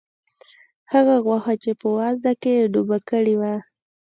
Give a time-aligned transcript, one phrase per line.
[0.91, 3.55] هغه غوښه چې په وازده کې یې ډوبه کړې وه.